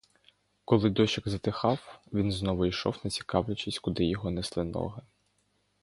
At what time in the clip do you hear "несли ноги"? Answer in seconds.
4.31-5.01